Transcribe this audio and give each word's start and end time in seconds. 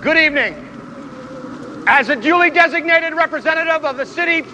Good 0.00 0.16
evening. 0.16 0.54
As 1.86 2.08
a 2.08 2.16
duly 2.16 2.48
designated 2.48 3.12
representative 3.12 3.84
of 3.84 3.98
the 3.98 4.06
city, 4.06 4.46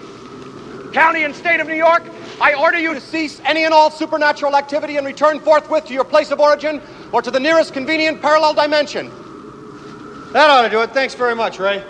county, 0.91 1.23
and 1.23 1.33
state 1.33 1.61
of 1.61 1.67
New 1.67 1.73
York, 1.73 2.03
I 2.41 2.53
order 2.53 2.77
you 2.77 2.93
to 2.93 2.99
cease 2.99 3.39
any 3.45 3.63
and 3.63 3.73
all 3.73 3.89
supernatural 3.89 4.57
activity 4.57 4.97
and 4.97 5.07
return 5.07 5.39
forthwith 5.39 5.85
to 5.85 5.93
your 5.93 6.03
place 6.03 6.31
of 6.31 6.41
origin 6.41 6.81
or 7.13 7.21
to 7.21 7.31
the 7.31 7.39
nearest 7.39 7.71
convenient 7.71 8.21
parallel 8.21 8.55
dimension. 8.55 9.09
That 10.33 10.49
ought 10.49 10.63
to 10.63 10.69
do 10.69 10.81
it. 10.81 10.91
Thanks 10.91 11.15
very 11.15 11.33
much, 11.33 11.59
Ray. 11.59 11.81